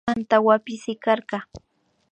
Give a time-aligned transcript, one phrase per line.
[0.11, 1.37] Antawpi sikarka